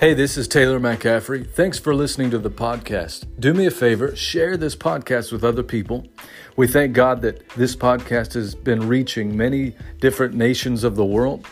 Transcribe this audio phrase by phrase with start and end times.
[0.00, 1.50] Hey, this is Taylor McCaffrey.
[1.50, 3.26] Thanks for listening to the podcast.
[3.36, 6.06] Do me a favor, share this podcast with other people.
[6.54, 11.44] We thank God that this podcast has been reaching many different nations of the world.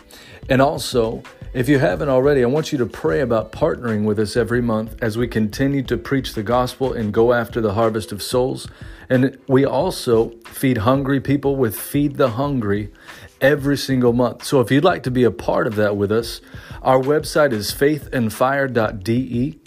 [0.47, 1.23] And also,
[1.53, 4.95] if you haven't already, I want you to pray about partnering with us every month
[5.01, 8.65] as we continue to preach the gospel and go after the harvest of souls.
[9.09, 12.91] And we also feed hungry people with Feed the Hungry
[13.39, 14.43] every single month.
[14.43, 16.41] So if you'd like to be a part of that with us,
[16.81, 19.59] our website is faithandfire.de.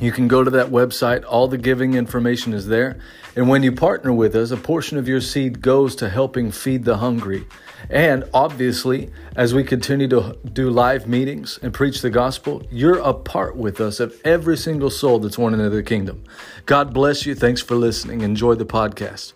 [0.00, 3.00] You can go to that website, all the giving information is there.
[3.36, 6.84] And when you partner with us, a portion of your seed goes to helping feed
[6.84, 7.46] the hungry.
[7.90, 13.12] And obviously, as we continue to do live meetings and preach the gospel, you're a
[13.12, 16.22] part with us of every single soul that's won into the kingdom.
[16.66, 17.34] God bless you.
[17.34, 18.20] Thanks for listening.
[18.20, 19.32] Enjoy the podcast.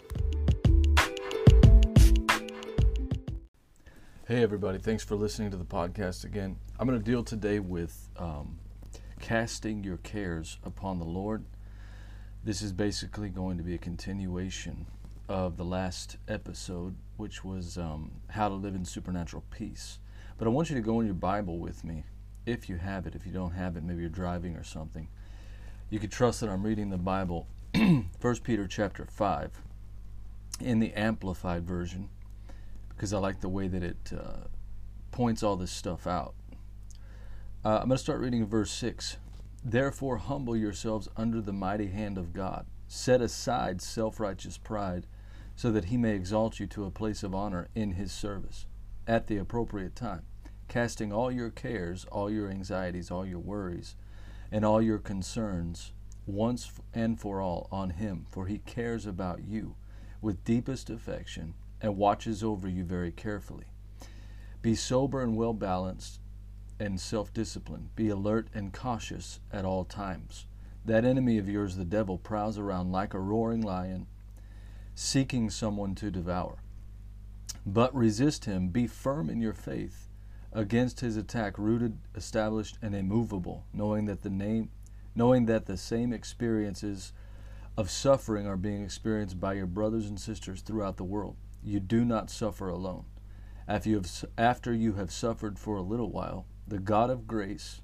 [4.28, 4.78] Hey, everybody.
[4.78, 6.56] Thanks for listening to the podcast again.
[6.78, 8.60] I'm going to deal today with um,
[9.20, 11.44] casting your cares upon the Lord.
[12.44, 14.86] This is basically going to be a continuation
[15.28, 19.98] of the last episode, which was um, how to live in supernatural peace.
[20.36, 22.04] But I want you to go in your Bible with me,
[22.46, 23.14] if you have it.
[23.14, 25.08] If you don't have it, maybe you're driving or something.
[25.90, 28.06] You can trust that I'm reading the Bible, 1
[28.42, 29.50] Peter chapter 5,
[30.60, 32.08] in the Amplified Version
[32.94, 34.46] because I like the way that it uh,
[35.10, 36.34] points all this stuff out.
[37.64, 39.16] Uh, I'm going to start reading verse 6.
[39.64, 42.66] Therefore, humble yourselves under the mighty hand of God.
[42.86, 45.06] Set aside self righteous pride,
[45.56, 48.66] so that he may exalt you to a place of honor in his service
[49.06, 50.22] at the appropriate time,
[50.68, 53.96] casting all your cares, all your anxieties, all your worries,
[54.50, 55.92] and all your concerns
[56.26, 59.76] once and for all on him, for he cares about you
[60.20, 63.66] with deepest affection and watches over you very carefully.
[64.62, 66.20] Be sober and well balanced
[66.80, 67.94] and self disciplined.
[67.94, 70.46] Be alert and cautious at all times.
[70.84, 74.06] That enemy of yours, the devil, prowls around like a roaring lion,
[74.94, 76.62] seeking someone to devour.
[77.66, 80.08] But resist him, be firm in your faith
[80.52, 84.70] against his attack, rooted, established, and immovable, knowing that the name
[85.16, 87.12] knowing that the same experiences
[87.76, 92.04] of suffering are being experienced by your brothers and sisters throughout the world you do
[92.04, 93.04] not suffer alone.
[93.66, 97.80] After you, have, after you have suffered for a little while, the God of grace,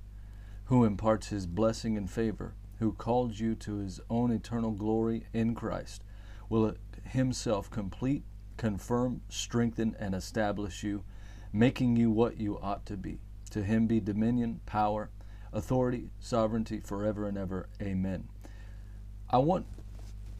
[0.64, 5.54] who imparts his blessing and favor, who called you to his own eternal glory in
[5.54, 6.04] Christ,
[6.50, 6.74] will
[7.04, 8.24] himself complete,
[8.58, 11.02] confirm, strengthen, and establish you,
[11.52, 13.20] making you what you ought to be.
[13.52, 15.10] To him be dominion, power,
[15.52, 17.68] authority, sovereignty forever and ever.
[17.80, 18.28] Amen.
[19.30, 19.64] I want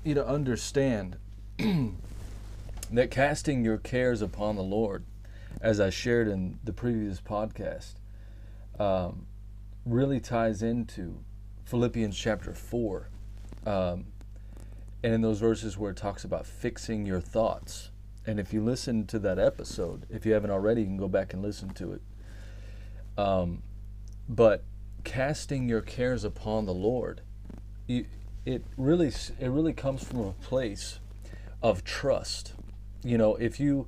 [0.05, 1.17] you to understand
[1.59, 5.05] that casting your cares upon the Lord,
[5.61, 7.95] as I shared in the previous podcast,
[8.79, 9.27] um,
[9.85, 11.23] really ties into
[11.65, 13.09] Philippians chapter 4.
[13.67, 14.07] Um,
[15.03, 17.91] and in those verses where it talks about fixing your thoughts.
[18.27, 21.33] And if you listen to that episode, if you haven't already, you can go back
[21.33, 22.03] and listen to it.
[23.17, 23.63] Um,
[24.29, 24.65] but
[25.05, 27.23] casting your cares upon the Lord,
[27.87, 28.07] you,
[28.45, 31.01] it really it really comes from a place
[31.63, 32.55] of trust
[33.03, 33.87] you know, if you,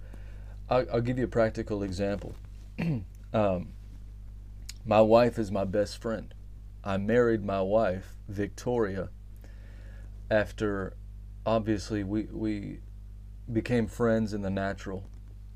[0.69, 2.35] I'll, I'll give you a practical example.
[3.33, 3.69] um,
[4.85, 6.33] my wife is my best friend.
[6.83, 9.11] I married my wife, Victoria,
[10.31, 10.95] after
[11.45, 12.81] obviously we, we
[13.53, 15.05] became friends in the natural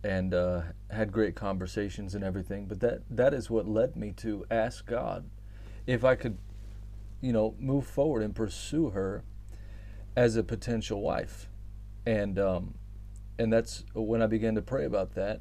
[0.03, 2.67] and uh, had great conversations and everything.
[2.67, 5.29] But that, that is what led me to ask God
[5.87, 6.39] if I could,
[7.21, 9.25] you know, move forward and pursue her
[10.17, 11.49] as a potential wife.
[12.05, 12.75] And um,
[13.39, 15.41] and that's when I began to pray about that.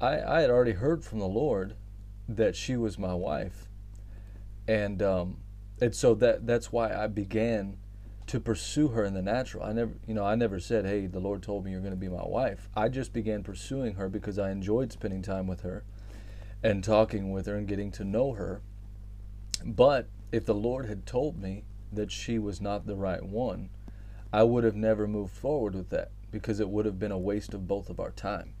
[0.00, 1.74] I, I had already heard from the Lord
[2.28, 3.68] that she was my wife,
[4.66, 5.38] and um,
[5.80, 7.78] and so that that's why I began
[8.28, 9.64] to pursue her in the natural.
[9.64, 11.96] I never, you know, I never said, "Hey, the Lord told me you're going to
[11.96, 15.84] be my wife." I just began pursuing her because I enjoyed spending time with her,
[16.62, 18.60] and talking with her and getting to know her.
[19.64, 23.70] But if the Lord had told me that she was not the right one,
[24.32, 27.54] I would have never moved forward with that because it would have been a waste
[27.54, 28.52] of both of our time.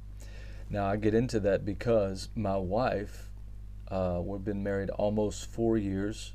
[0.70, 3.30] Now, I get into that because my wife,
[3.90, 6.32] uh, we've been married almost four years.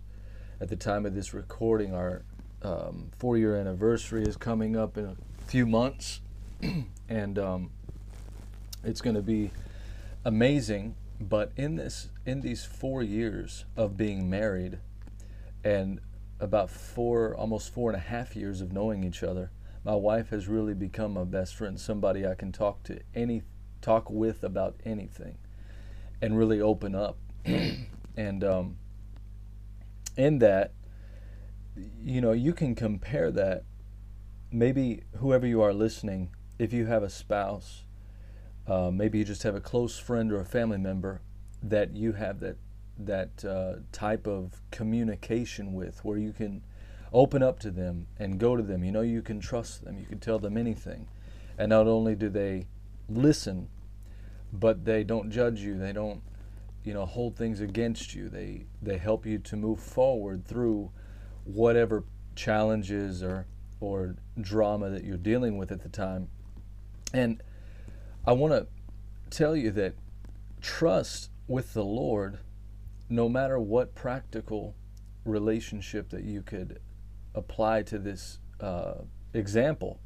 [0.61, 2.23] At the time of this recording, our
[2.63, 5.15] um, four year anniversary is coming up in a
[5.45, 6.21] few months,
[7.09, 7.71] and um,
[8.83, 9.51] it's going to be
[10.25, 10.95] amazing.
[11.19, 14.79] But in this, in these four years of being married,
[15.63, 15.99] and
[16.39, 19.51] about four, almost four and a half years of knowing each other,
[19.83, 23.43] my wife has really become my best friend, somebody I can talk to any
[23.81, 25.37] talk with about anything
[26.21, 27.17] and really open up.
[28.17, 28.77] and um,
[30.15, 30.71] in that,
[31.75, 33.63] you know, you can compare that.
[34.51, 36.29] Maybe whoever you are listening,
[36.59, 37.85] if you have a spouse,
[38.67, 41.21] uh, maybe you just have a close friend or a family member
[41.61, 42.57] that you have that
[42.97, 46.63] that uh, type of communication with, where you can
[47.11, 48.83] open up to them and go to them.
[48.83, 49.97] You know, you can trust them.
[49.97, 51.07] You can tell them anything,
[51.57, 52.67] and not only do they
[53.09, 53.69] listen,
[54.51, 55.77] but they don't judge you.
[55.77, 56.21] They don't,
[56.83, 58.29] you know, hold things against you.
[58.29, 60.91] They they help you to move forward through
[61.45, 62.03] whatever
[62.35, 63.45] challenges or
[63.79, 66.29] or drama that you're dealing with at the time.
[67.13, 67.43] And
[68.25, 68.67] I want to
[69.29, 69.95] tell you that
[70.61, 72.39] trust with the Lord,
[73.09, 74.75] no matter what practical
[75.25, 76.79] relationship that you could
[77.35, 79.01] apply to this uh,
[79.33, 79.99] example,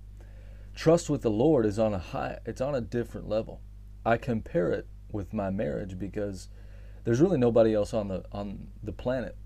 [0.76, 3.62] trust with the Lord is on a high, it's on a different level.
[4.04, 6.50] I compare it with my marriage because
[7.04, 9.38] there's really nobody else on the on the planet,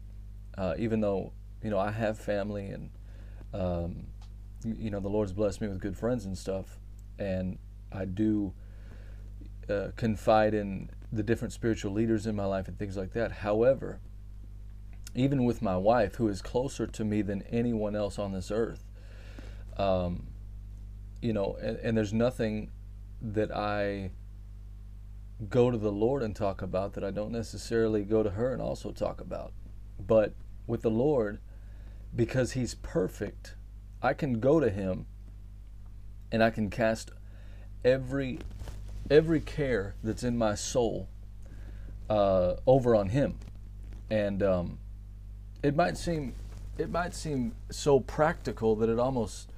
[0.57, 2.89] uh, even though you know I have family and
[3.53, 4.07] um,
[4.63, 6.79] you know the Lord's blessed me with good friends and stuff,
[7.19, 7.57] and
[7.91, 8.53] I do
[9.69, 13.31] uh, confide in the different spiritual leaders in my life and things like that.
[13.31, 13.99] However,
[15.13, 18.85] even with my wife, who is closer to me than anyone else on this earth,
[19.77, 20.27] um,
[21.21, 22.71] you know, and, and there's nothing
[23.21, 24.11] that I
[25.49, 28.61] go to the Lord and talk about that I don't necessarily go to her and
[28.61, 29.53] also talk about.
[29.99, 30.33] But
[30.67, 31.39] with the Lord,
[32.15, 33.55] because He's perfect,
[34.01, 35.05] I can go to Him
[36.31, 37.11] and I can cast
[37.83, 38.39] every
[39.09, 41.09] every care that's in my soul
[42.09, 43.37] uh, over on Him,
[44.09, 44.79] and um,
[45.63, 46.33] it might seem
[46.77, 49.51] it might seem so practical that it almost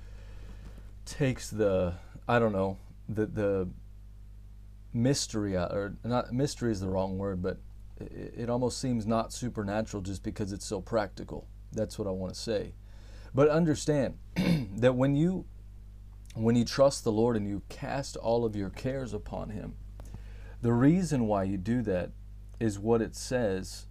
[1.05, 1.93] takes the
[2.27, 2.77] I don't know
[3.07, 3.69] the the
[4.93, 7.57] mystery out, or not mystery is the wrong word, but
[7.99, 11.47] it, it almost seems not supernatural just because it's so practical.
[11.73, 12.73] That's what I want to say.
[13.33, 14.17] But understand
[14.77, 15.45] that when you
[16.35, 19.75] when you trust the Lord and you cast all of your cares upon Him,
[20.61, 22.11] the reason why you do that
[22.59, 23.85] is what it says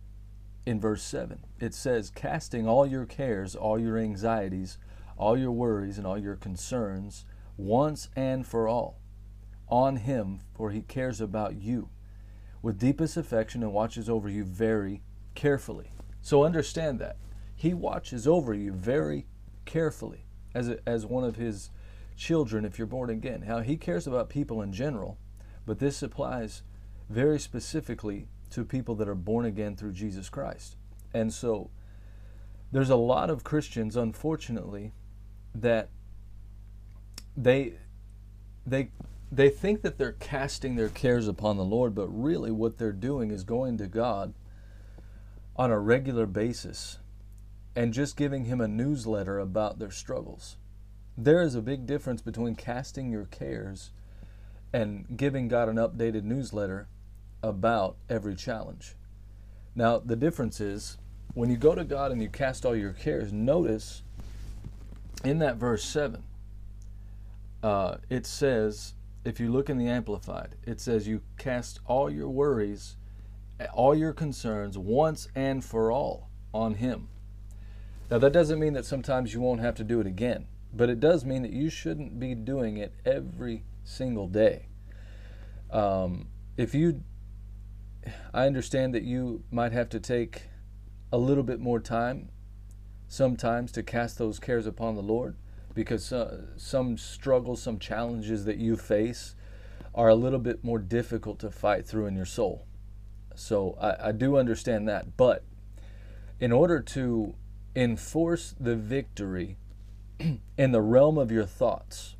[0.66, 1.38] in verse 7.
[1.60, 4.78] It says, Casting all your cares, all your anxieties,
[5.16, 7.24] all your worries, and all your concerns
[7.56, 8.98] once and for all
[9.68, 11.90] on Him, for He cares about you
[12.62, 15.02] with deepest affection and watches over you very
[15.34, 15.92] carefully.
[16.20, 17.16] So understand that.
[17.62, 19.24] He watches over you very
[19.66, 21.70] carefully as, a, as one of His
[22.16, 23.42] children if you're born again.
[23.42, 25.16] How he cares about people in general,
[25.64, 26.62] but this applies
[27.08, 30.74] very specifically to people that are born again through Jesus Christ.
[31.14, 31.70] And so
[32.72, 34.90] there's a lot of Christians, unfortunately,
[35.54, 35.88] that
[37.36, 37.74] they
[38.66, 38.90] they
[39.30, 43.30] they think that they're casting their cares upon the Lord, but really what they're doing
[43.30, 44.34] is going to God
[45.54, 46.98] on a regular basis
[47.74, 50.56] and just giving him a newsletter about their struggles.
[51.16, 53.90] There is a big difference between casting your cares
[54.72, 56.88] and giving God an updated newsletter
[57.42, 58.94] about every challenge.
[59.74, 60.98] Now, the difference is
[61.34, 64.02] when you go to God and you cast all your cares, notice
[65.24, 66.22] in that verse 7,
[67.62, 68.94] uh, it says,
[69.24, 72.96] if you look in the Amplified, it says, You cast all your worries,
[73.72, 77.08] all your concerns once and for all on Him.
[78.12, 80.46] Now, that doesn't mean that sometimes you won't have to do it again.
[80.70, 84.68] But it does mean that you shouldn't be doing it every single day.
[85.70, 86.28] Um,
[86.58, 87.04] if you,
[88.34, 90.42] I understand that you might have to take
[91.10, 92.28] a little bit more time
[93.08, 95.36] sometimes to cast those cares upon the Lord
[95.72, 99.36] because uh, some struggles, some challenges that you face
[99.94, 102.66] are a little bit more difficult to fight through in your soul.
[103.34, 105.16] So I, I do understand that.
[105.16, 105.46] But
[106.40, 107.36] in order to
[107.74, 109.56] enforce the victory
[110.58, 112.16] in the realm of your thoughts,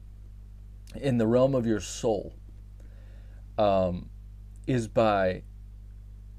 [0.95, 2.35] in the realm of your soul,
[3.59, 4.09] um,
[4.67, 5.43] is by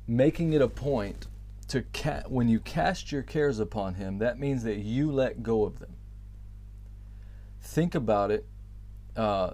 [0.07, 1.27] making it a point
[1.67, 5.63] to ca- when you cast your cares upon Him, that means that you let go
[5.63, 5.95] of them.
[7.61, 8.45] Think about it
[9.15, 9.53] uh,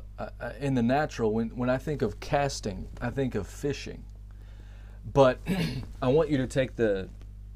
[0.59, 1.31] in the natural.
[1.31, 4.03] When, when I think of casting, I think of fishing.
[5.13, 5.39] But
[6.01, 7.09] I want you to take the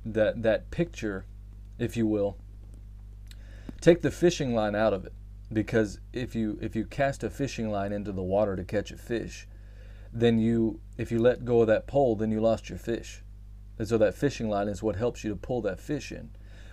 [0.06, 1.26] that that picture,
[1.84, 2.38] if you will,
[3.82, 5.14] take the fishing line out of it.
[5.52, 8.98] Because if you if you cast a fishing line into the water to catch a
[8.98, 9.48] fish
[10.12, 13.24] then you if you let go of that pole then you lost your fish.
[13.78, 16.32] And so that fishing line is what helps you to pull that fish in.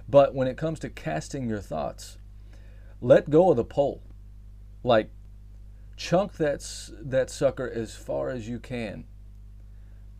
[0.08, 2.18] But when it comes to casting your thoughts
[3.00, 4.02] let go of the pole.
[4.84, 5.10] Like
[5.96, 6.64] chunk that
[7.02, 9.04] that sucker as far as you can.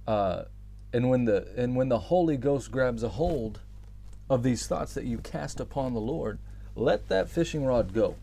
[0.06, 0.44] Uh,
[0.92, 3.60] and when the and when the holy ghost grabs a hold
[4.30, 6.38] of these thoughts that you cast upon the Lord,
[6.76, 8.14] let that fishing rod go.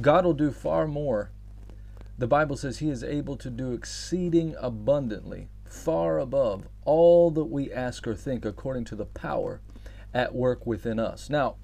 [0.00, 1.32] God will do far more.
[2.16, 7.72] The Bible says He is able to do exceeding abundantly, far above all that we
[7.72, 9.60] ask or think, according to the power
[10.14, 11.28] at work within us.
[11.28, 11.56] Now,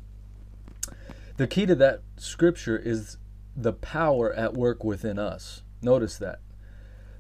[1.37, 3.19] the key to that scripture is
[3.57, 5.63] the power at work within us.
[5.81, 6.41] Notice that.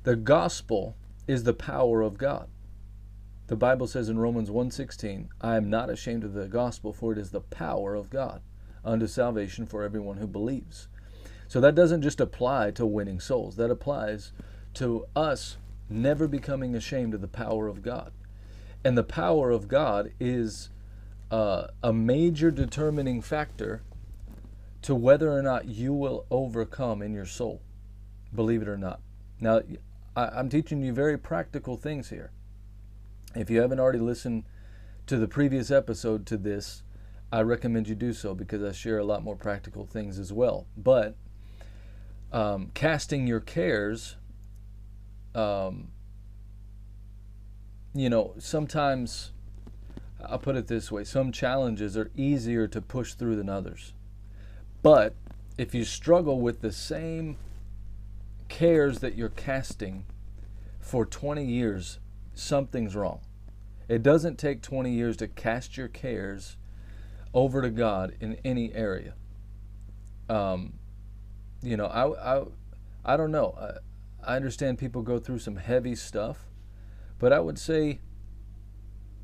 [0.03, 0.97] The gospel
[1.29, 2.49] is the power of God.
[3.47, 7.19] The Bible says in Romans 1:16, I am not ashamed of the gospel for it
[7.19, 8.41] is the power of God
[8.85, 10.89] unto salvation for everyone who believes.
[11.47, 13.57] So that doesn't just apply to winning souls.
[13.57, 14.33] That applies
[14.75, 15.59] to us
[15.91, 18.13] never becoming ashamed of the power of God.
[18.83, 20.71] And the power of God is
[21.31, 23.83] uh, a major determining factor
[24.83, 27.63] to whether or not you will overcome in your soul.
[28.35, 29.01] Believe it or not.
[29.41, 29.63] Now,
[30.17, 32.33] I, am teaching you very practical things here.
[33.35, 34.45] If you haven't already listened
[35.07, 36.83] to the previous episode to this,
[37.33, 40.67] I recommend you do so because I share a lot more practical things as well.
[40.77, 41.17] But
[42.33, 44.17] um, casting your cares,
[45.35, 45.89] um,
[47.93, 49.33] you know, sometimes
[50.25, 53.93] I'll put it this way some challenges are easier to push through than others.
[54.83, 55.15] But
[55.59, 57.37] if you struggle with the same
[58.49, 60.05] cares that you're casting
[60.81, 61.99] for 20 years,
[62.35, 63.21] something's wrong.
[63.89, 66.57] It doesn't take 20 years to cast your cares
[67.33, 69.15] over to God in any area.
[70.29, 70.75] Um,
[71.63, 72.45] you know, I, I,
[73.05, 73.55] I don't know.
[73.59, 76.47] I, I understand people go through some heavy stuff,
[77.19, 78.01] but I would say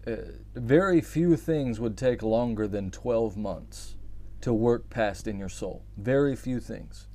[0.07, 0.17] uh,
[0.55, 3.97] very few things would take longer than 12 months
[4.41, 5.85] to work past in your soul.
[5.97, 7.07] Very few things.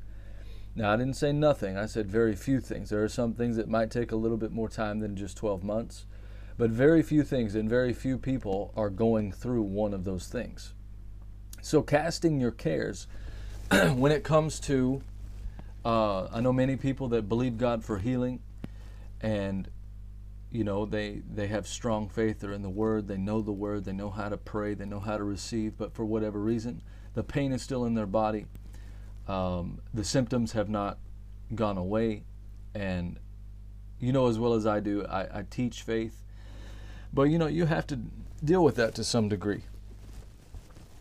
[0.75, 1.77] Now, I didn't say nothing.
[1.77, 2.89] I said very few things.
[2.89, 5.63] There are some things that might take a little bit more time than just 12
[5.63, 6.05] months,
[6.57, 10.73] but very few things and very few people are going through one of those things.
[11.61, 13.07] So, casting your cares,
[13.95, 15.01] when it comes to,
[15.85, 18.41] uh, I know many people that believe God for healing,
[19.21, 19.69] and
[20.51, 22.39] you know they they have strong faith.
[22.39, 23.07] They're in the Word.
[23.07, 23.85] They know the Word.
[23.85, 24.73] They know how to pray.
[24.73, 25.77] They know how to receive.
[25.77, 26.81] But for whatever reason,
[27.13, 28.45] the pain is still in their body.
[29.27, 30.99] Um, the symptoms have not
[31.53, 32.23] gone away.
[32.73, 33.19] And
[33.99, 36.23] you know as well as I do, I, I teach faith.
[37.13, 37.99] But you know, you have to
[38.43, 39.63] deal with that to some degree.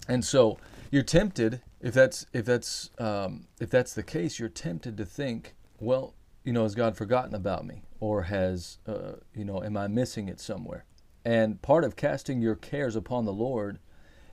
[0.09, 0.59] And so
[0.91, 5.55] you're tempted, if that's if that's um, if that's the case, you're tempted to think,
[5.81, 6.15] well,
[6.45, 10.29] you know, has God forgotten about me, or has uh, you know, am I missing
[10.29, 10.85] it somewhere?
[11.25, 13.79] And part of casting your cares upon the Lord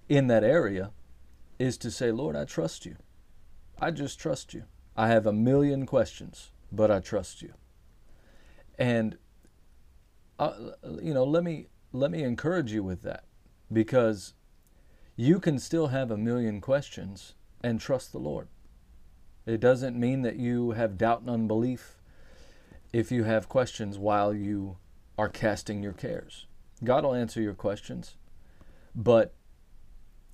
[0.09, 0.91] in that area
[1.57, 2.97] is to say, Lord, I trust you.
[3.81, 4.63] I just trust you.
[4.95, 7.53] I have a million questions, but I trust you.
[8.77, 9.17] And
[10.37, 10.53] uh,
[11.01, 13.25] you know, let me let me encourage you with that
[13.73, 14.33] because
[15.15, 17.33] you can still have a million questions
[17.63, 18.47] and trust the Lord.
[19.45, 21.97] It doesn't mean that you have doubt and unbelief
[22.93, 24.77] if you have questions while you
[25.17, 26.45] are casting your cares.
[26.83, 28.15] God will answer your questions,
[28.95, 29.33] but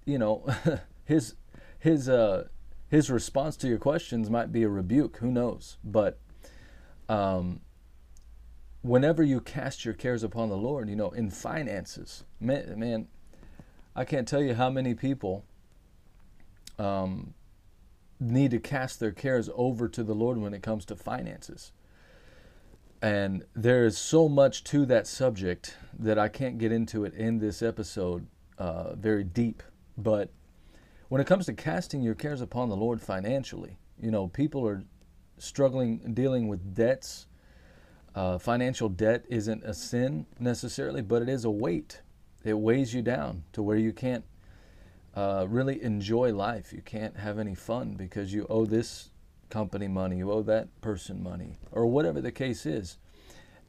[0.06, 0.46] you know,
[1.06, 1.36] his
[1.80, 2.48] his uh,
[2.90, 5.18] his response to your questions might be a rebuke.
[5.18, 5.78] Who knows?
[5.84, 6.20] But
[7.10, 7.62] um,
[8.82, 13.08] whenever you cast your cares upon the Lord, you know, in finances, man, man
[13.96, 15.44] I can't tell you how many people
[16.78, 17.34] um,
[18.20, 21.72] need to cast their cares over to the Lord when it comes to finances.
[23.02, 27.40] And there is so much to that subject that I can't get into it in
[27.40, 28.28] this episode
[28.58, 29.62] uh, very deep.
[29.98, 30.30] But
[31.10, 34.84] when it comes to casting your cares upon the Lord financially, you know, people are
[35.38, 37.28] struggling dealing with debts.
[38.16, 42.02] Uh, financial debt isn't a sin necessarily, but it is a weight.
[42.44, 44.26] It weighs you down to where you can't
[45.16, 46.74] uh, really enjoy life.
[46.74, 49.12] You can't have any fun because you owe this
[49.50, 52.98] company money, you owe that person money, or whatever the case is.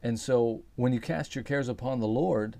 [0.01, 2.57] And so when you cast your cares upon the Lord,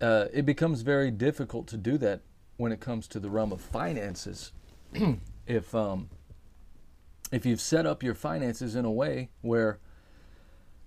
[0.00, 2.20] uh, it becomes very difficult to do that
[2.56, 4.52] when it comes to the realm of finances.
[5.46, 6.08] if um,
[7.32, 9.78] if you've set up your finances in a way where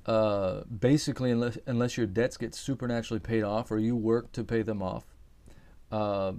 [0.06, 4.62] uh, basically unless unless your debts get supernaturally paid off or you work to pay
[4.62, 5.06] them off,
[5.92, 6.34] uh,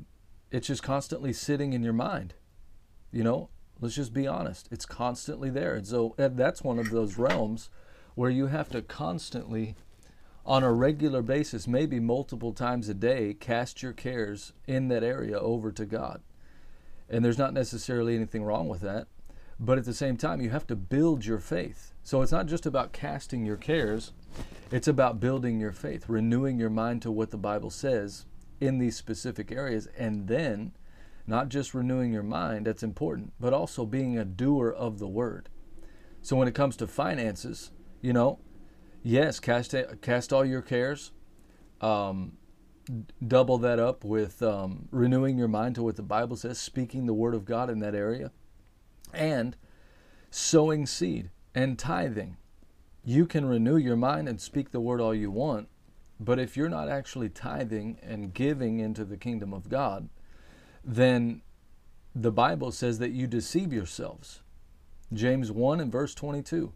[0.51, 2.35] it's just constantly sitting in your mind.
[3.13, 4.69] You know, let's just be honest.
[4.71, 7.71] It's constantly there, and so that's one of those realms
[8.15, 9.77] where you have to constantly
[10.50, 15.38] on a regular basis, maybe multiple times a day, cast your cares in that area
[15.38, 16.23] over to God.
[17.09, 19.07] And there's not necessarily anything wrong with that.
[19.61, 21.92] But at the same time, you have to build your faith.
[22.02, 24.11] So it's not just about casting your cares,
[24.73, 28.26] it's about building your faith, renewing your mind to what the Bible says,
[28.61, 29.87] in these specific areas.
[29.97, 30.73] And then
[31.28, 35.49] not just renewing your mind, that's important, but also being a doer of the word.
[36.23, 37.71] So when it comes to finances,
[38.02, 38.40] you know,
[39.02, 41.12] yes, cast, cast all your cares.
[41.80, 42.37] Um,
[43.26, 47.14] double that up with um, renewing your mind to what the Bible says, speaking the
[47.14, 48.33] word of God in that area,
[49.12, 49.57] and
[50.30, 52.37] sowing seed and tithing.
[53.04, 55.69] You can renew your mind and speak the word all you want,
[56.19, 60.09] but if you're not actually tithing and giving into the kingdom of God,
[60.85, 61.42] then
[62.14, 64.42] the Bible says that you deceive yourselves.
[65.12, 66.73] James 1 and verse 22.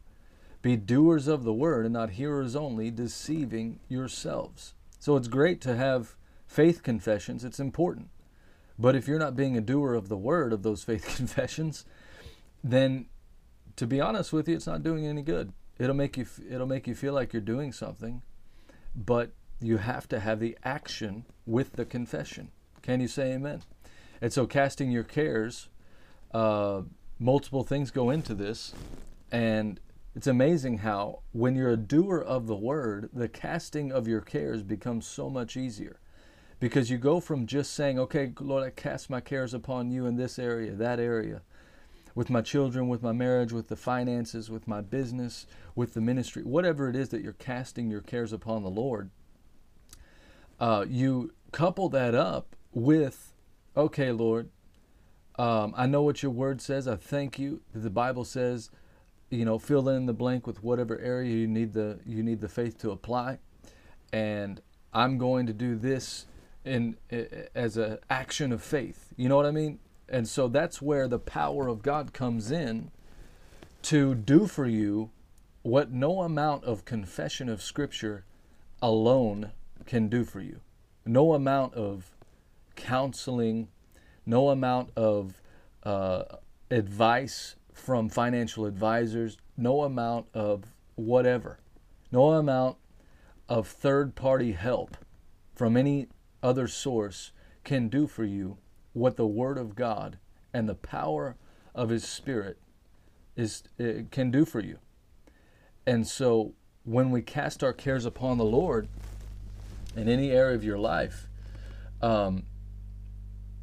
[0.65, 4.73] Be doers of the word and not hearers only, deceiving yourselves.
[4.99, 6.17] So it's great to have
[6.47, 8.09] faith confessions, it's important.
[8.79, 11.85] But if you're not being a doer of the word of those faith confessions,
[12.63, 13.05] then
[13.77, 15.53] to be honest with you, it's not doing any good.
[15.79, 18.23] It'll make you it'll make you feel like you're doing something,
[18.97, 22.53] but you have to have the action with the confession.
[22.81, 23.65] Can you say amen?
[24.23, 25.69] And so, casting your cares,
[26.33, 26.85] uh,
[27.19, 28.73] multiple things go into this,
[29.31, 29.79] and
[30.15, 34.63] it's amazing how when you're a doer of the word, the casting of your cares
[34.63, 35.99] becomes so much easier.
[36.61, 40.17] Because you go from just saying, okay, Lord, I cast my cares upon you in
[40.17, 41.43] this area, that area,
[42.15, 46.45] with my children, with my marriage, with the finances, with my business, with the ministry,
[46.45, 49.11] whatever it is that you're casting your cares upon the Lord,
[50.61, 53.33] uh, you couple that up with,
[53.77, 54.49] okay, Lord,
[55.37, 56.87] um, I know what your word says.
[56.87, 57.63] I thank you.
[57.75, 58.71] The Bible says,
[59.31, 62.49] you know, fill in the blank with whatever area you need the you need the
[62.49, 63.39] faith to apply,
[64.13, 64.61] and
[64.93, 66.27] I'm going to do this
[66.65, 66.97] in
[67.55, 69.13] as an action of faith.
[69.17, 69.79] You know what I mean?
[70.09, 72.91] And so that's where the power of God comes in
[73.83, 75.11] to do for you
[75.63, 78.25] what no amount of confession of Scripture
[78.83, 79.53] alone
[79.87, 80.61] can do for you.
[81.07, 82.11] No amount of
[82.77, 83.69] counseling,
[84.27, 85.41] no amount of
[85.83, 86.25] uh,
[86.71, 91.59] advice from financial advisors, no amount of whatever,
[92.11, 92.79] no amount
[93.49, 94.97] of third party help
[95.55, 96.09] from any
[96.43, 97.33] other source
[97.65, 98.57] can do for you
[98.95, 100.19] what the Word of God
[100.55, 101.37] and the power
[101.75, 102.59] of His Spirit
[103.37, 103.65] is
[104.11, 104.79] can do for you.
[105.87, 108.89] And so when we cast our cares upon the Lord
[109.97, 111.29] in any area of your life,
[112.01, 112.45] um,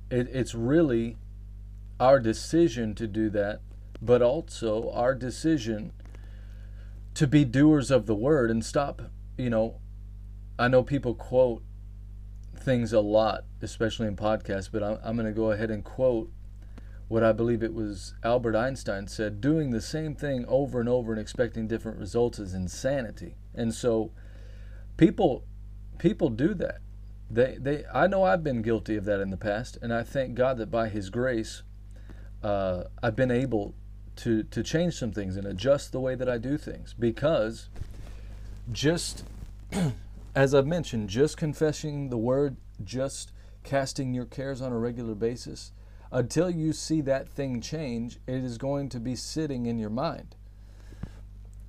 [0.09, 1.17] it, it's really
[1.99, 3.61] our decision to do that,
[4.01, 5.93] but also our decision
[7.13, 9.01] to be doers of the word and stop,
[9.37, 9.79] you know,
[10.57, 11.63] I know people quote
[12.55, 16.31] things a lot, especially in podcasts, but I'm, I'm going to go ahead and quote
[17.07, 21.11] what I believe it was Albert Einstein said doing the same thing over and over
[21.11, 23.35] and expecting different results is insanity.
[23.53, 24.13] And so
[24.95, 25.43] people
[25.97, 26.79] people do that.
[27.29, 30.35] They they I know I've been guilty of that in the past and I thank
[30.35, 31.63] God that by his grace
[32.43, 33.75] uh, I've been able
[34.23, 37.69] to to change some things and adjust the way that I do things because
[38.71, 39.23] just
[40.35, 43.31] as I've mentioned, just confessing the word, just
[43.63, 45.71] casting your cares on a regular basis,
[46.11, 50.35] until you see that thing change, it is going to be sitting in your mind.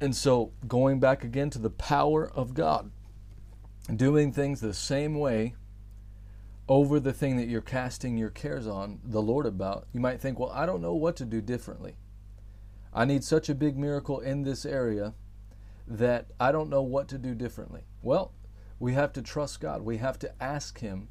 [0.00, 2.90] And so, going back again to the power of God,
[3.94, 5.54] doing things the same way
[6.68, 10.38] over the thing that you're casting your cares on the Lord about, you might think,
[10.38, 11.94] well, I don't know what to do differently.
[12.92, 15.14] I need such a big miracle in this area
[15.86, 17.82] that I don't know what to do differently.
[18.02, 18.32] Well,
[18.78, 19.82] we have to trust God.
[19.82, 21.08] We have to ask Him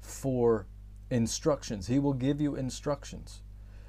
[0.00, 0.66] for
[1.10, 1.86] instructions.
[1.86, 3.42] He will give you instructions.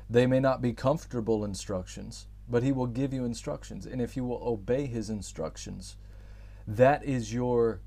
[0.09, 3.85] They may not be comfortable instructions, but He will give you instructions.
[3.85, 5.97] And if you will obey His instructions,
[6.67, 7.81] that is your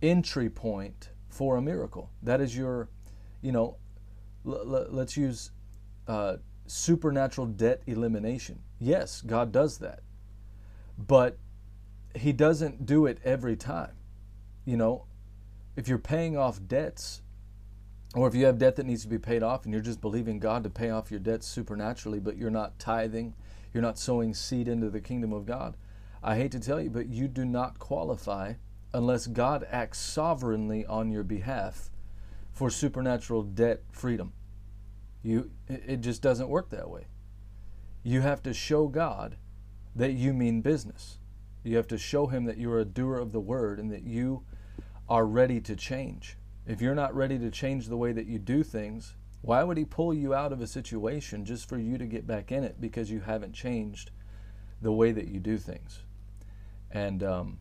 [0.00, 2.10] entry point for a miracle.
[2.22, 2.88] That is your,
[3.40, 3.76] you know,
[4.46, 5.50] l- l- let's use
[6.06, 6.36] uh,
[6.70, 8.60] supernatural debt elimination.
[8.78, 10.00] Yes, God does that.
[10.98, 11.38] But
[12.14, 13.96] He doesn't do it every time
[14.66, 15.04] you know,
[15.76, 17.22] if you're paying off debts,
[18.14, 20.38] or if you have debt that needs to be paid off and you're just believing
[20.38, 23.34] God to pay off your debts supernaturally, but you're not tithing,
[23.72, 25.76] you're not sowing seed into the kingdom of God,
[26.22, 28.54] I hate to tell you, but you do not qualify
[28.92, 31.90] unless God acts sovereignly on your behalf
[32.52, 34.32] for supernatural debt freedom.
[35.26, 37.08] You, it just doesn't work that way.
[38.04, 39.38] You have to show God
[39.96, 41.18] that you mean business.
[41.64, 44.44] You have to show Him that you're a doer of the word and that you
[45.08, 46.36] are ready to change.
[46.64, 49.84] If you're not ready to change the way that you do things, why would he
[49.84, 53.10] pull you out of a situation just for you to get back in it because
[53.10, 54.12] you haven't changed
[54.80, 56.04] the way that you do things?
[56.92, 57.58] And, um,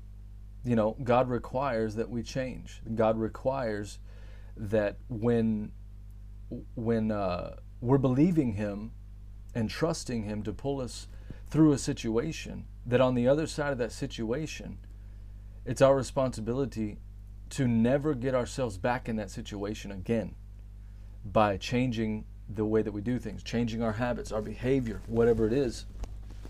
[0.63, 2.83] you know, God requires that we change.
[2.93, 3.97] God requires
[4.55, 5.71] that when
[6.75, 8.91] when uh, we're believing Him
[9.53, 11.07] and trusting Him to pull us
[11.49, 14.77] through a situation, that on the other side of that situation,
[15.65, 16.97] it's our responsibility
[17.51, 20.35] to never get ourselves back in that situation again
[21.23, 25.53] by changing the way that we do things, changing our habits, our behavior, whatever it
[25.53, 25.85] is.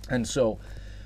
[0.09, 0.59] And so,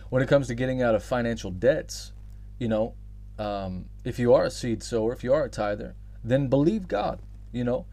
[0.09, 2.11] when it comes to getting out of financial debts,
[2.57, 2.95] you know,
[3.37, 7.19] um, if you are a seed sower, if you are a tither, then believe God,
[7.51, 7.85] you know,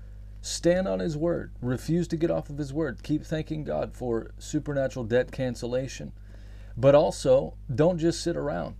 [0.46, 4.30] stand on His word, refuse to get off of His word, keep thanking God for
[4.38, 6.12] supernatural debt cancellation,
[6.76, 8.76] but also don't just sit around.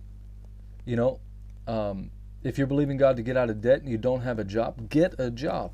[0.85, 1.19] You know,
[1.67, 2.11] um,
[2.43, 4.89] if you're believing God to get out of debt and you don't have a job,
[4.89, 5.73] get a job.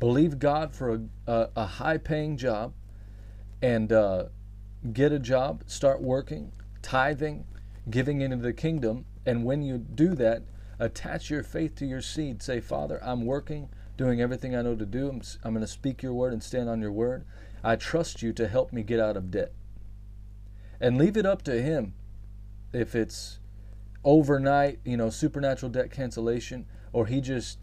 [0.00, 1.00] Believe God for a,
[1.32, 2.74] a, a high paying job
[3.62, 4.24] and uh,
[4.92, 7.44] get a job, start working, tithing,
[7.88, 9.04] giving into the kingdom.
[9.24, 10.42] And when you do that,
[10.78, 12.42] attach your faith to your seed.
[12.42, 15.08] Say, Father, I'm working, doing everything I know to do.
[15.08, 17.24] I'm, I'm going to speak your word and stand on your word.
[17.62, 19.52] I trust you to help me get out of debt.
[20.80, 21.94] And leave it up to Him
[22.72, 23.38] if it's
[24.02, 27.58] overnight, you know, supernatural debt cancellation, or He just,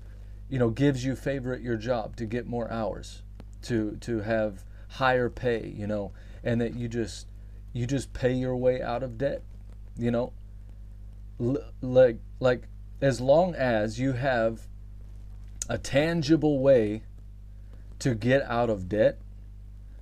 [0.50, 3.22] you know, gives you favor at your job to get more hours,
[3.64, 7.28] to to have higher pay, you know, and that you just
[7.74, 9.44] you just pay your way out of debt,
[9.98, 10.34] you know.
[11.40, 12.64] L- like like
[13.02, 14.68] as long as you have
[15.68, 17.02] a tangible way
[18.00, 19.20] to get out of debt,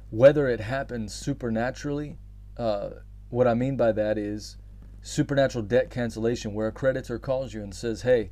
[0.10, 2.18] whether it happens supernaturally,
[2.58, 2.90] uh,
[3.30, 4.58] what I mean by that is
[5.02, 8.32] supernatural debt cancellation, where a creditor calls you and says, Hey,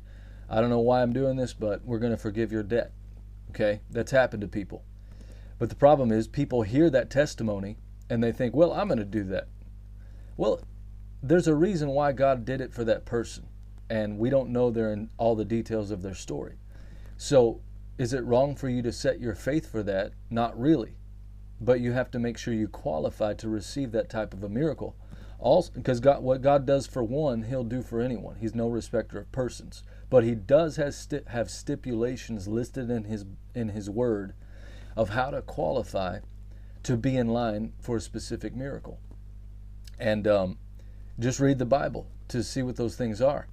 [0.50, 2.92] I don't know why I'm doing this, but we're going to forgive your debt.
[3.50, 4.84] Okay, that's happened to people.
[5.58, 7.78] But the problem is, people hear that testimony
[8.10, 9.48] and they think, Well, I'm going to do that.
[10.36, 10.60] Well,
[11.22, 13.48] there's a reason why God did it for that person
[13.90, 16.56] and we don't know their all the details of their story.
[17.16, 17.60] So,
[17.96, 20.12] is it wrong for you to set your faith for that?
[20.30, 20.96] Not really.
[21.60, 24.94] But you have to make sure you qualify to receive that type of a miracle.
[25.40, 28.36] Also, because God, what God does for one, He'll do for anyone.
[28.40, 29.82] He's no respecter of persons.
[30.10, 33.24] But He does has sti- have stipulations listed in His
[33.54, 34.34] in His Word
[34.96, 36.20] of how to qualify
[36.82, 38.98] to be in line for a specific miracle.
[39.98, 40.58] And um,
[41.18, 43.48] just read the Bible to see what those things are.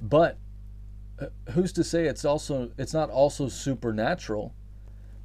[0.00, 0.38] But
[1.20, 4.54] uh, who's to say it's also it's not also supernatural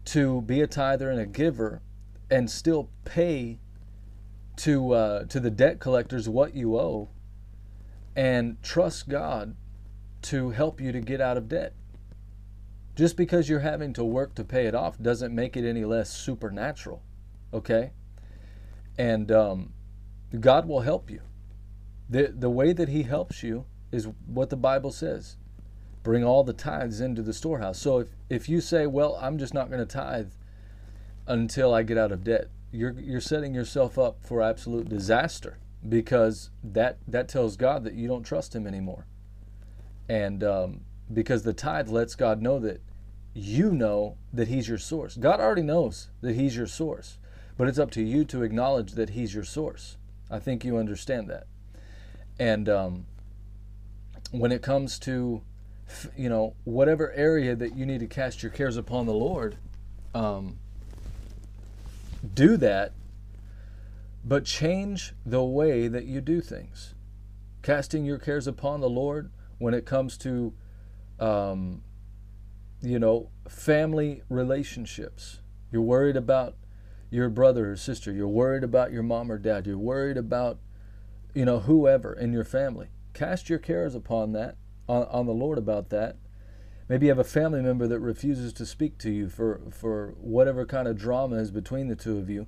[0.05, 1.81] to be a tither and a giver
[2.29, 3.59] and still pay
[4.57, 7.09] to uh, to the debt collectors what you owe
[8.15, 9.55] and trust God
[10.23, 11.73] to help you to get out of debt.
[12.95, 16.11] Just because you're having to work to pay it off doesn't make it any less
[16.11, 17.01] supernatural,
[17.51, 17.91] okay?
[18.97, 19.73] And um,
[20.39, 21.21] God will help you.
[22.07, 25.37] the The way that He helps you is what the Bible says.
[26.01, 27.79] Bring all the tithes into the storehouse.
[27.79, 30.31] So if, if you say, well, I'm just not going to tithe
[31.27, 36.49] until I get out of debt, you're, you're setting yourself up for absolute disaster because
[36.63, 39.05] that, that tells God that you don't trust Him anymore.
[40.09, 40.81] And um,
[41.13, 42.81] because the tithe lets God know that
[43.33, 45.15] you know that He's your source.
[45.15, 47.19] God already knows that He's your source,
[47.57, 49.97] but it's up to you to acknowledge that He's your source.
[50.31, 51.45] I think you understand that.
[52.39, 53.05] And um,
[54.33, 55.41] when it comes to
[56.17, 59.57] you know whatever area that you need to cast your cares upon the lord
[60.13, 60.57] um,
[62.33, 62.93] do that
[64.23, 66.93] but change the way that you do things.
[67.61, 70.53] Casting your cares upon the lord when it comes to
[71.19, 71.83] um,
[72.81, 75.39] you know family relationships.
[75.71, 76.55] You're worried about
[77.09, 78.11] your brother or sister.
[78.11, 79.67] You're worried about your mom or dad.
[79.67, 80.59] You're worried about
[81.33, 85.57] you know whoever in your family cast your cares upon that, on, on the Lord
[85.57, 86.17] about that.
[86.89, 90.65] Maybe you have a family member that refuses to speak to you for, for whatever
[90.65, 92.47] kind of drama is between the two of you.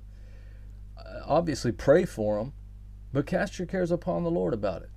[0.98, 2.52] Uh, obviously, pray for them,
[3.12, 4.90] but cast your cares upon the Lord about it.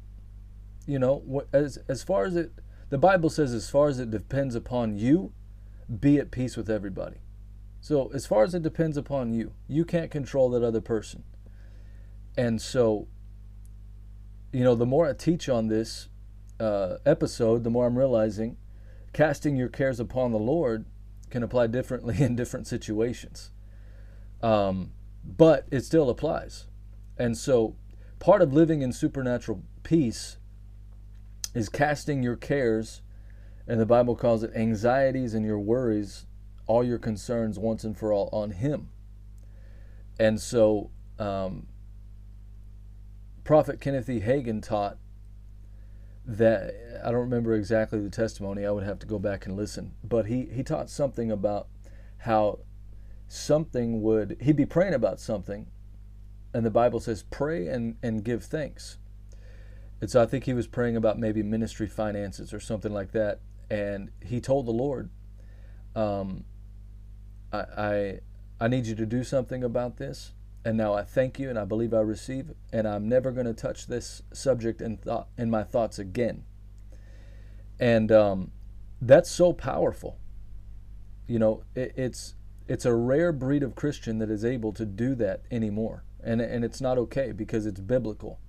[0.85, 2.51] You know, as, as far as it,
[2.89, 5.31] the Bible says, as far as it depends upon you,
[5.99, 7.17] be at peace with everybody.
[7.81, 11.23] So, as far as it depends upon you, you can't control that other person.
[12.35, 13.07] And so,
[14.51, 16.09] you know, the more I teach on this
[16.59, 18.57] uh, episode, the more I'm realizing
[19.13, 20.85] casting your cares upon the Lord
[21.29, 23.51] can apply differently in different situations.
[24.41, 24.91] Um,
[25.23, 26.65] but it still applies.
[27.17, 27.75] And so
[28.19, 30.37] part of living in supernatural peace
[31.53, 33.01] is casting your cares,
[33.67, 36.25] and the Bible calls it anxieties and your worries,
[36.67, 38.89] all your concerns once and for all on Him.
[40.19, 41.67] And so um,
[43.49, 44.19] Prophet Kenneth E.
[44.19, 44.99] Hagin taught
[46.23, 46.71] that
[47.03, 48.63] I don't remember exactly the testimony.
[48.63, 49.93] I would have to go back and listen.
[50.03, 51.67] But he, he taught something about
[52.19, 52.59] how
[53.27, 55.65] something would, he'd be praying about something,
[56.53, 58.99] and the Bible says, pray and, and give thanks.
[59.99, 63.39] And so I think he was praying about maybe ministry finances or something like that.
[63.67, 65.09] And he told the Lord,
[65.95, 66.43] um,
[67.51, 68.19] I, I,
[68.61, 70.33] I need you to do something about this.
[70.65, 73.53] And now I thank you and I believe I receive, and I'm never going to
[73.53, 76.43] touch this subject in, thought, in my thoughts again.
[77.79, 78.51] And um,
[79.01, 80.19] that's so powerful.
[81.27, 82.35] You know, it, it's
[82.67, 86.65] it's a rare breed of Christian that is able to do that anymore, and and
[86.65, 88.39] it's not okay because it's biblical.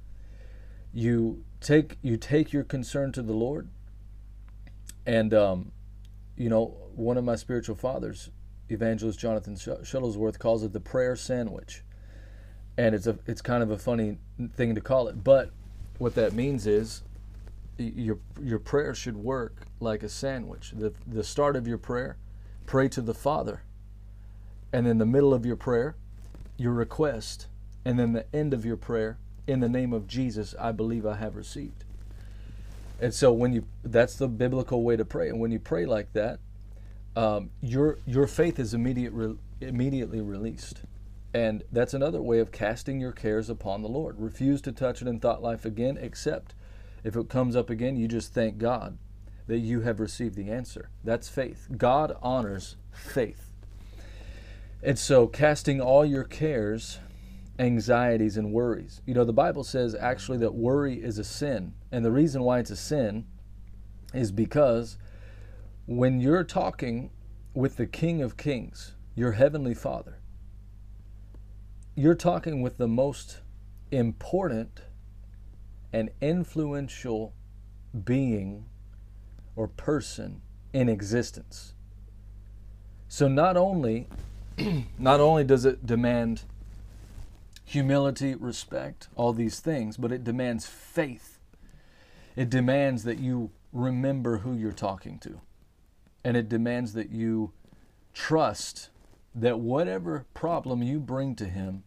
[0.93, 3.69] You take you take your concern to the Lord,
[5.07, 5.73] and um,
[6.37, 8.31] you know one of my spiritual fathers,
[8.69, 11.85] evangelist Jonathan Shuttlesworth, calls it the prayer sandwich
[12.81, 14.17] and it's a it's kind of a funny
[14.55, 15.23] thing to call it.
[15.23, 15.51] But
[15.99, 17.03] what that means is
[17.77, 20.73] your your prayer should work like a sandwich.
[20.75, 22.17] The the start of your prayer,
[22.65, 23.63] pray to the Father,
[24.73, 25.95] and then the middle of your prayer,
[26.57, 27.49] your request,
[27.85, 31.17] and then the end of your prayer, in the name of Jesus, I believe I
[31.17, 31.85] have received.
[32.99, 36.15] And so when you that's the biblical way to pray, and when you pray like
[36.15, 36.41] that,
[37.15, 40.81] um, your your faith is immediate re, immediately released.
[41.33, 44.19] And that's another way of casting your cares upon the Lord.
[44.19, 46.55] Refuse to touch it in thought life again, except
[47.05, 48.99] if it comes up again, you just thank God
[49.47, 50.91] that you have received the answer.
[51.05, 51.69] That's faith.
[51.77, 53.51] God honors faith.
[54.83, 56.99] And so, casting all your cares,
[57.59, 59.03] anxieties, and worries.
[59.07, 61.75] You know, the Bible says actually that worry is a sin.
[61.93, 63.27] And the reason why it's a sin
[64.15, 64.97] is because
[65.87, 67.11] when you're talking
[67.53, 70.20] with the King of Kings, your Heavenly Father,
[72.01, 73.41] you're talking with the most
[73.91, 74.81] important
[75.93, 77.35] and influential
[78.05, 78.65] being
[79.55, 80.41] or person
[80.73, 81.75] in existence.
[83.07, 84.09] So not only
[84.99, 86.45] not only does it demand
[87.67, 91.39] humility, respect, all these things, but it demands faith.
[92.35, 95.43] It demands that you remember who you're talking to.
[96.25, 97.53] And it demands that you
[98.15, 98.89] trust
[99.35, 101.83] that whatever problem you bring to him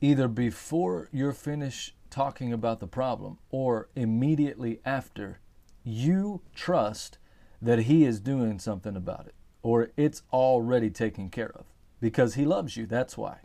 [0.00, 5.40] either before you're finished talking about the problem or immediately after,
[5.84, 7.18] you trust
[7.60, 11.66] that He is doing something about it or it's already taken care of
[12.00, 12.86] because He loves you.
[12.86, 13.38] That's why.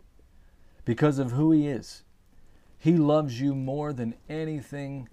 [0.84, 2.02] Because of who He is.
[2.78, 5.08] He loves you more than anything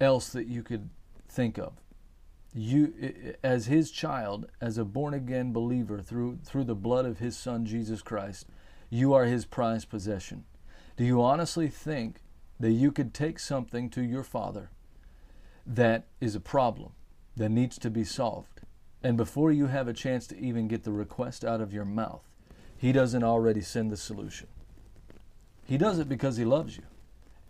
[0.00, 0.90] else that you could
[1.28, 1.74] think of.
[2.54, 7.36] You, as His child, as a born again believer through, through the blood of His
[7.36, 8.46] Son, Jesus Christ,
[8.92, 10.44] you are his prized possession.
[10.98, 12.20] Do you honestly think
[12.60, 14.68] that you could take something to your father
[15.66, 16.92] that is a problem
[17.34, 18.60] that needs to be solved,
[19.02, 22.20] and before you have a chance to even get the request out of your mouth,
[22.76, 24.46] he doesn't already send the solution?
[25.64, 26.82] He does it because he loves you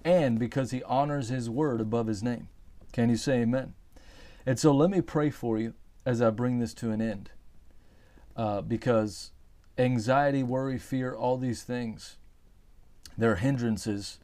[0.05, 2.51] and because he honors his word above his name.
[2.93, 3.75] Can you say amen?
[4.47, 5.75] And so let me pray for you
[6.07, 7.31] as I bring this to an end.
[8.37, 9.33] Uh, because
[9.79, 12.17] anxiety, worry, fear, all these things,
[13.17, 14.19] they're hindrances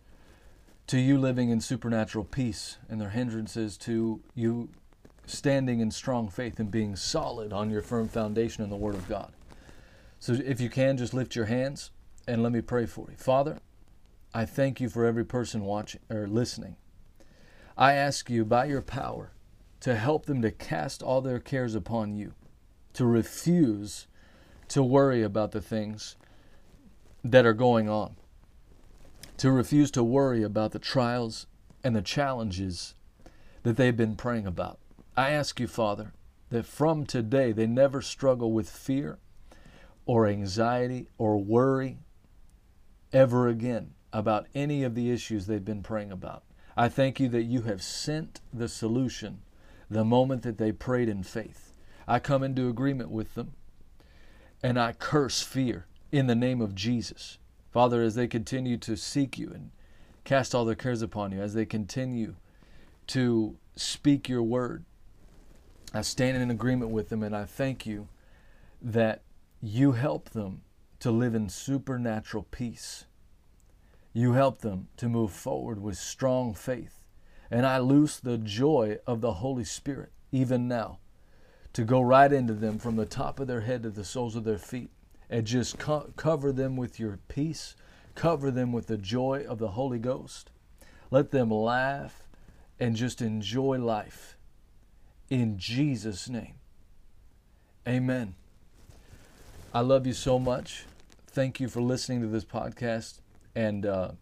[0.87, 4.70] to you living in supernatural peace, and they're hindrances to you
[5.26, 9.08] standing in strong faith and being solid on your firm foundation in the Word of
[9.08, 9.32] God.
[10.18, 11.90] So if you can, just lift your hands
[12.26, 13.16] and let me pray for you.
[13.16, 13.58] Father,
[14.34, 16.76] I thank you for every person watching or listening.
[17.76, 19.32] I ask you by your power
[19.80, 22.34] to help them to cast all their cares upon you,
[22.94, 24.06] to refuse
[24.68, 26.16] to worry about the things
[27.24, 28.16] that are going on,
[29.38, 31.46] to refuse to worry about the trials
[31.83, 32.94] and the challenges
[33.62, 34.78] that they've been praying about.
[35.16, 36.12] I ask you, Father,
[36.50, 39.18] that from today they never struggle with fear
[40.07, 41.98] or anxiety or worry
[43.12, 46.44] ever again about any of the issues they've been praying about.
[46.76, 49.42] I thank you that you have sent the solution
[49.90, 51.72] the moment that they prayed in faith.
[52.07, 53.52] I come into agreement with them
[54.62, 57.38] and I curse fear in the name of Jesus.
[57.70, 59.70] Father, as they continue to seek you and
[60.24, 62.36] cast all their cares upon you, as they continue
[63.08, 64.84] to speak your word,
[65.94, 68.08] I stand in agreement with them and I thank you
[68.82, 69.22] that
[69.60, 70.62] you help them
[71.00, 73.06] to live in supernatural peace.
[74.12, 77.04] You help them to move forward with strong faith.
[77.50, 80.98] And I loose the joy of the Holy Spirit even now
[81.72, 84.44] to go right into them from the top of their head to the soles of
[84.44, 84.90] their feet
[85.31, 87.74] and just co- cover them with your peace,
[88.14, 90.50] cover them with the joy of the Holy Ghost.
[91.11, 92.26] Let them laugh
[92.81, 94.37] and just enjoy life.
[95.31, 96.54] In Jesus' name.
[97.87, 98.35] Amen.
[99.72, 100.85] I love you so much.
[101.26, 103.20] Thank you for listening to this podcast
[103.54, 104.12] and uh,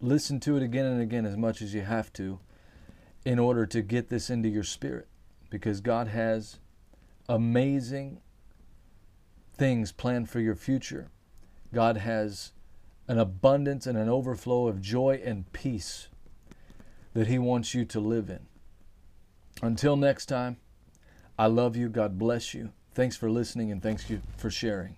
[0.00, 2.38] listen to it again and again as much as you have to
[3.24, 5.08] in order to get this into your spirit
[5.48, 6.58] because God has
[7.28, 8.20] amazing
[9.54, 11.10] things planned for your future.
[11.72, 12.52] God has
[13.08, 16.08] an abundance and an overflow of joy and peace
[17.14, 18.46] that He wants you to live in.
[19.60, 20.56] Until next time,
[21.38, 21.88] I love you.
[21.88, 22.72] God bless you.
[22.94, 24.96] Thanks for listening and thanks you for sharing.